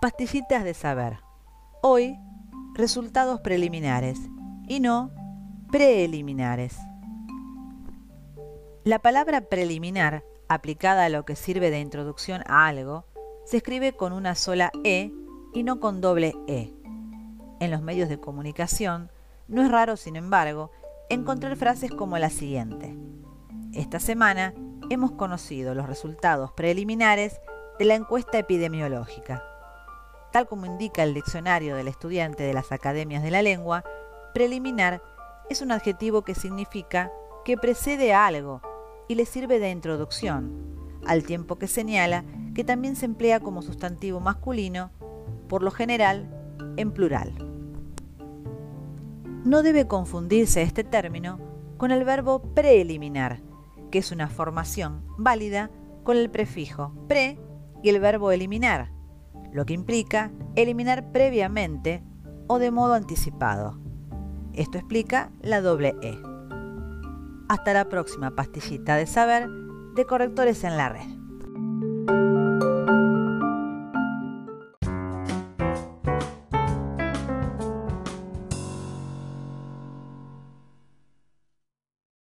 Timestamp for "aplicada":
10.48-11.06